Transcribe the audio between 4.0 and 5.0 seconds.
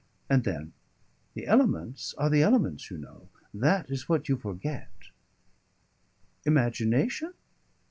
what you forget."